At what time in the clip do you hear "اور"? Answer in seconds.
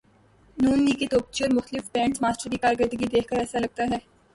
1.47-1.55